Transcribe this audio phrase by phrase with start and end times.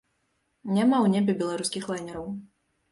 [0.77, 2.27] Няма ў небе беларускіх лайнераў.